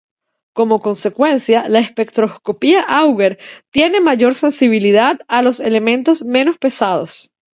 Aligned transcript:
Como 0.53 0.81
consecuencia, 0.81 1.69
la 1.69 1.77
espectroscopia 1.79 2.81
Auger 2.81 3.37
tiene 3.69 4.01
mayor 4.01 4.33
sensibilidad 4.33 5.19
a 5.27 5.43
los 5.43 5.59
elementos 5.59 6.25
menos 6.25 6.57
pesados. 6.57 7.35